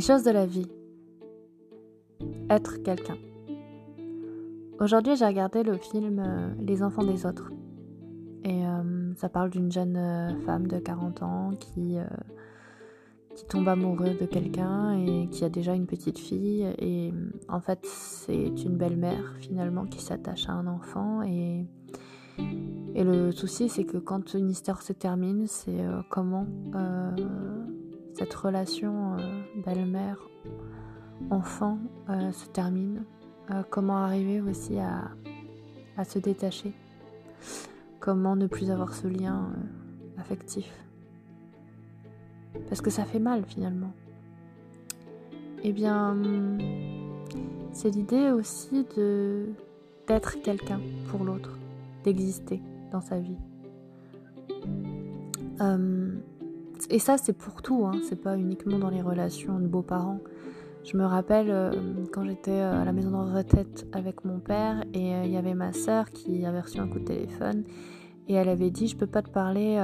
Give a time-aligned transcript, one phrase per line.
[0.00, 0.66] Les choses de la vie.
[2.48, 3.18] Être quelqu'un.
[4.80, 7.52] Aujourd'hui, j'ai regardé le film euh, Les enfants des autres.
[8.42, 11.98] Et euh, ça parle d'une jeune euh, femme de 40 ans qui,
[13.50, 16.66] tombe amoureuse de quelqu'un et qui a déjà une petite fille.
[16.78, 17.12] Et
[17.50, 21.20] en fait, c'est une belle-mère finalement qui s'attache à un enfant.
[21.20, 21.66] Et
[22.94, 26.46] le souci, c'est que quand une histoire se termine, c'est comment
[28.20, 31.78] cette relation euh, belle-mère-enfant
[32.10, 33.04] euh, se termine.
[33.50, 35.12] Euh, comment arriver aussi à,
[36.04, 36.74] se détacher?
[37.98, 39.54] Comment ne plus avoir ce lien
[40.18, 40.70] affectif?
[42.68, 43.94] Parce que ça fait mal finalement.
[45.62, 46.14] Eh bien,
[47.72, 49.46] c'est l'idée aussi de
[50.06, 50.80] d'être quelqu'un
[51.10, 51.58] pour l'autre,
[52.04, 52.60] d'exister
[52.92, 53.38] dans sa vie.
[56.88, 58.00] Et ça, c'est pour tout, hein.
[58.08, 60.20] c'est pas uniquement dans les relations de beaux-parents.
[60.84, 61.70] Je me rappelle euh,
[62.10, 65.36] quand j'étais euh, à la maison de retraite avec mon père et euh, il y
[65.36, 67.64] avait ma sœur qui avait reçu un coup de téléphone
[68.28, 69.76] et elle avait dit je peux pas te parler,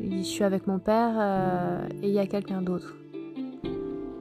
[0.00, 2.96] je suis avec mon père et il y a quelqu'un d'autre.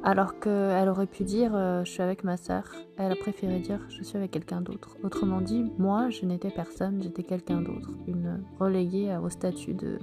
[0.04, 1.54] Alors qu'elle aurait pu dire
[1.86, 2.66] je suis avec ma sœur,
[2.98, 4.98] elle a préféré dire je suis avec quelqu'un d'autre.
[5.04, 10.00] Autrement dit, moi je n'étais personne, j'étais quelqu'un d'autre, une reléguée au statut de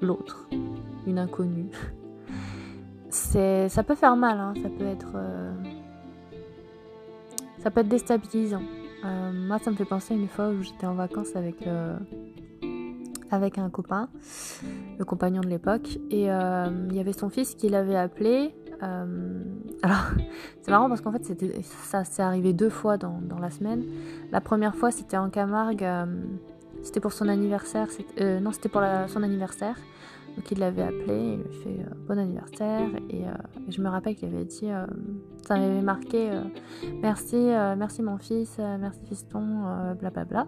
[0.00, 0.48] l'autre,
[1.06, 1.70] une inconnue.
[3.10, 4.54] C'est, ça peut faire mal, hein.
[4.62, 5.52] ça peut être, euh,
[7.58, 8.62] ça peut être déstabilisant.
[9.04, 11.96] Euh, moi, ça me fait penser à une fois où j'étais en vacances avec euh,
[13.32, 14.08] avec un copain,
[14.98, 18.52] le compagnon de l'époque, et il y avait son fils qui l'avait appelé.
[18.80, 19.30] alors,
[20.62, 23.84] c'est marrant parce qu'en fait, c'était, ça s'est arrivé deux fois dans, dans, la semaine.
[24.32, 25.86] La première fois, c'était en Camargue
[26.82, 27.88] c'était pour son anniversaire.
[28.20, 29.76] Euh, non, c'était pour son anniversaire.
[30.36, 32.88] Donc il l'avait appelé, il lui fait euh, bon anniversaire.
[33.10, 33.32] Et, euh,
[33.68, 34.68] je me rappelle qu'il avait dit,
[35.46, 36.30] ça m'avait marqué,
[37.02, 37.36] merci,
[37.76, 40.46] merci mon fils, merci fiston, blablabla.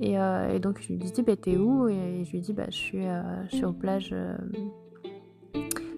[0.00, 1.88] Et, et, donc je lui dis, bah, t'es où?
[1.88, 3.04] Et, je lui dis, bah, je suis,
[3.50, 4.14] je suis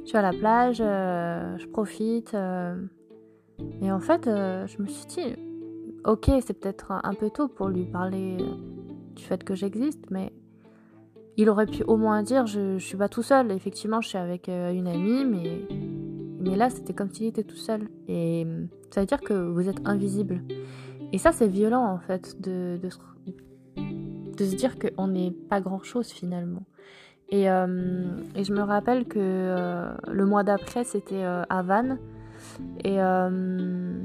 [0.05, 2.35] je suis à la plage, je profite.
[2.35, 5.37] et en fait, je me suis dit,
[6.05, 8.39] ok, c'est peut-être un peu tôt pour lui parler
[9.17, 10.33] du fait que j'existe, mais
[11.37, 13.51] il aurait pu au moins dire je, suis pas tout seul.
[13.53, 15.69] Effectivement, je suis avec euh, une amie, mais,
[16.41, 17.89] mais là, c'était comme s'il était tout seul.
[18.09, 20.43] Et euh, ça veut dire que vous êtes invisible.
[21.13, 22.89] Et ça, c'est violent en fait de, de,
[24.37, 26.63] de se dire qu'on n'est pas grand chose finalement.
[27.29, 28.05] Et, euh,
[28.37, 31.99] et, je me rappelle que le mois d'après, c'était à Vannes.
[32.85, 32.99] Et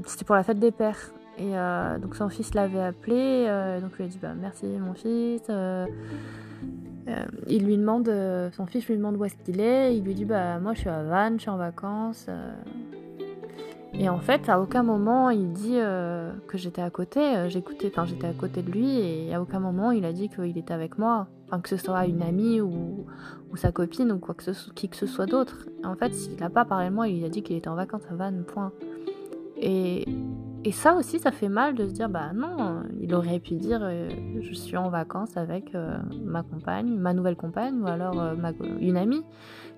[0.06, 1.12] c'était pour la fête des pères.
[1.38, 4.94] Et euh, donc son fils l'avait appelé, euh, donc lui a dit bah, merci mon
[4.94, 5.42] fils.
[5.48, 5.86] Euh,
[7.48, 8.10] il lui demande,
[8.52, 9.96] son fils lui demande où est-ce qu'il est.
[9.96, 12.28] Il lui dit bah moi je suis à Vannes, je suis en vacances.
[13.94, 15.78] Et en fait, à aucun moment il dit
[16.46, 17.48] que j'étais à côté.
[17.48, 20.56] J'écoutais, enfin j'étais à côté de lui et à aucun moment il a dit qu'il
[20.56, 21.26] était avec moi.
[21.46, 23.04] Enfin que ce soit une amie ou,
[23.50, 25.68] ou sa copine ou quoi que ce, qui que ce soit d'autre.
[25.84, 28.04] En fait, il n'a pas parlé de moi, il a dit qu'il était en vacances
[28.10, 28.72] à Vannes, point.
[29.56, 30.04] Et
[30.64, 33.80] et ça aussi, ça fait mal de se dire, bah non, il aurait pu dire,
[33.82, 34.08] euh,
[34.40, 38.34] je suis en vacances avec euh, ma compagne, ma nouvelle compagne, ou alors euh,
[38.80, 39.24] une amie,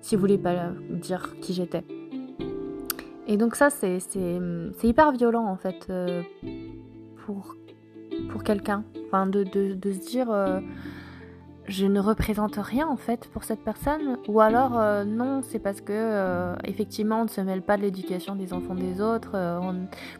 [0.01, 1.83] s'il voulait pas dire qui j'étais.
[3.27, 3.97] Et donc ça, c'est
[4.83, 5.91] hyper violent en fait
[7.25, 7.55] pour,
[8.29, 8.83] pour quelqu'un.
[9.07, 10.27] Enfin, de, de, de, se dire
[11.67, 14.17] je ne représente rien en fait pour cette personne.
[14.27, 17.81] Ou alors euh, non c'est parce que euh, effectivement on ne se mêle pas de
[17.81, 19.59] l'éducation des enfants des autres euh,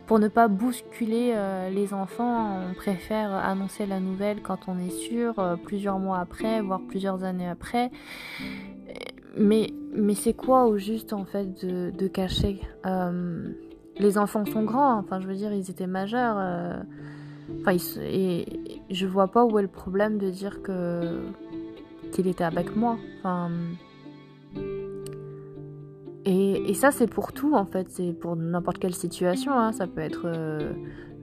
[0.08, 1.36] pour ne pas bousculer
[1.72, 6.82] les enfants on préfère annoncer la nouvelle quand on est sûr plusieurs mois après voire
[6.88, 7.92] plusieurs années après.
[9.38, 12.62] Mais mais c'est quoi au juste en fait de, de cacher
[13.98, 16.38] les enfants sont grands enfin je veux dire ils étaient majeurs
[17.62, 18.46] Enfin, et
[18.90, 21.22] je vois pas où est le problème de dire que
[22.12, 22.98] qu'il était avec moi.
[23.20, 23.50] Enfin,
[26.26, 27.90] et, et ça, c'est pour tout en fait.
[27.90, 29.54] C'est pour n'importe quelle situation.
[29.54, 29.72] Hein.
[29.72, 30.74] Ça peut être euh,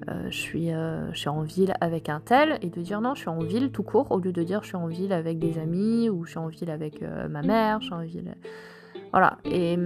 [0.09, 3.15] euh, je, suis, euh, je suis en ville avec un tel et de dire non,
[3.15, 5.39] je suis en ville tout court au lieu de dire je suis en ville avec
[5.39, 8.35] des amis ou je suis en ville avec ma mère, je suis en ville.
[9.13, 9.39] Voilà.
[9.45, 9.77] Et.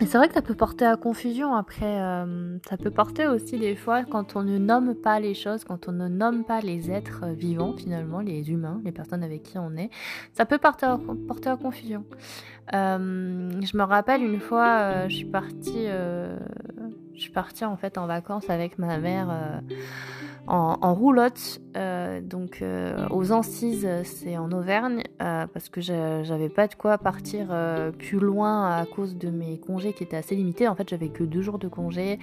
[0.00, 2.00] Et c'est vrai que ça peut porter à confusion après.
[2.00, 5.88] Euh, ça peut porter aussi des fois quand on ne nomme pas les choses, quand
[5.88, 9.58] on ne nomme pas les êtres euh, vivants finalement, les humains, les personnes avec qui
[9.58, 9.90] on est.
[10.32, 12.04] Ça peut porter à, confusion.
[12.72, 18.06] Euh, je me rappelle une fois, je suis partie, je suis partie en fait en
[18.06, 19.62] vacances avec ma mère
[20.46, 21.60] en, roulotte.
[22.14, 26.98] Euh, donc euh, aux Ancises, c'est en Auvergne, euh, parce que j'avais pas de quoi
[26.98, 27.48] partir
[27.98, 30.68] plus loin à cause de mes congés qui étaient assez limités.
[30.68, 32.18] En fait, j'avais que deux jours de congés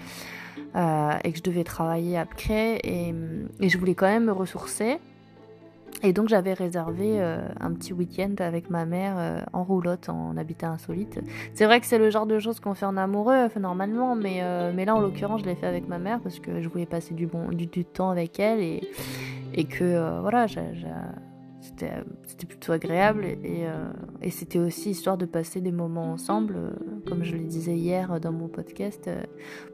[0.75, 3.13] et que je devais travailler après et
[3.59, 4.99] je voulais quand même me ressourcer.
[6.03, 10.35] Et donc j'avais réservé euh, un petit week-end avec ma mère euh, en roulotte, en
[10.35, 11.19] habitat insolite.
[11.53, 14.71] C'est vrai que c'est le genre de choses qu'on fait en amoureux normalement, mais, euh,
[14.75, 17.13] mais là en l'occurrence je l'ai fait avec ma mère parce que je voulais passer
[17.13, 18.89] du, bon, du, temps avec elle et,
[19.53, 23.65] et que voilà, c'était plutôt agréable et,
[24.21, 26.55] et c'était aussi histoire de passer des moments ensemble,
[27.07, 29.09] comme je le disais hier dans mon podcast,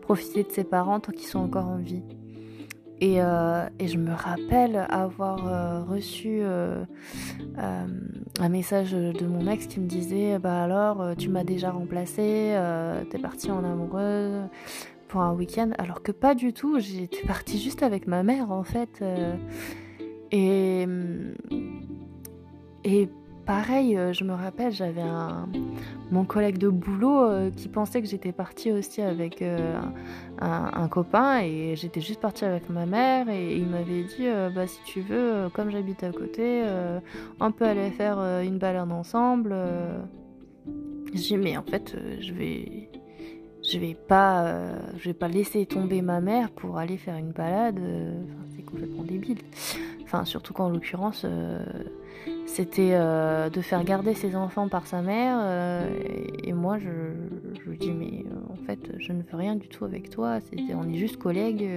[0.02, 2.04] profiter de ses parents tant qu'ils sont encore en vie.
[3.04, 6.84] Euh, et, je me rappelle avoir euh, reçu euh,
[7.56, 12.58] un message de mon ex qui me disait Bah alors, tu m'as déjà remplacé,
[13.10, 14.48] t'es partie en amoureuse
[15.08, 15.72] pour un week-end.
[15.78, 19.04] Alors que pas du tout, j'étais partie juste avec ma mère en fait.
[20.32, 20.88] Et
[23.48, 25.02] pareil, euh, je me rappelle, j'avais
[26.12, 29.80] mon collègue de boulot euh, qui pensait que j'étais partie aussi avec euh,
[30.40, 34.80] un, copain et j'étais juste partie avec ma mère et il m'avait dit bah si
[34.86, 36.64] tu veux, comme j'habite à côté,
[37.40, 39.56] on peut aller faire une balade ensemble.
[41.14, 42.90] J'ai dit mais en fait je vais
[43.64, 44.56] je vais pas
[44.98, 47.80] je vais pas laisser tomber ma mère pour aller faire une balade.
[48.56, 49.40] c'est complètement débile.
[50.04, 51.26] Enfin surtout qu'en l'occurrence
[52.48, 55.38] c'était euh, de faire garder ses enfants par sa mère.
[55.42, 55.88] Euh,
[56.44, 56.90] et, moi, je,
[57.70, 60.40] lui dis, mais euh, en fait, je ne veux rien du tout avec toi.
[60.74, 61.68] on est juste collègues.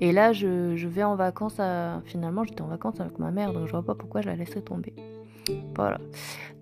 [0.00, 1.60] et là, je, vais en vacances.
[2.04, 4.62] finalement, j'étais en vacances avec ma mère, donc je vois pas pourquoi je la laisserais
[4.62, 4.94] tomber.
[5.74, 5.98] Voilà.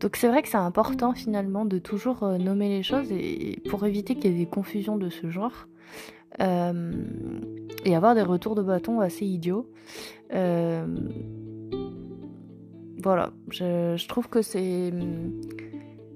[0.00, 4.14] Donc c'est vrai que c'est important finalement de toujours nommer les choses et, pour éviter
[4.14, 5.68] qu'il y ait des confusions de ce genre.
[6.40, 9.70] et avoir des retours de bâton assez idiots
[13.04, 14.90] voilà, je, trouve que c'est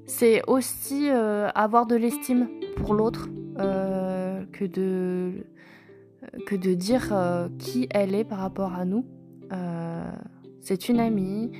[0.07, 2.49] c'est aussi euh, avoir de l'estime
[2.79, 5.45] pour l'autre euh, que de
[6.47, 9.05] que de dire euh, qui elle est par rapport à nous.
[10.63, 11.53] c'est une amie,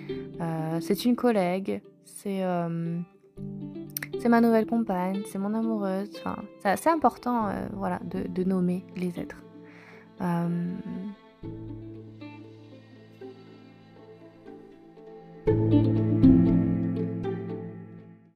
[0.81, 2.43] c'est une collègue, c'est
[4.29, 6.09] ma nouvelle compagne, c'est mon amoureuse.
[6.19, 6.37] Enfin,
[6.77, 9.43] c'est important, voilà, de, nommer les êtres.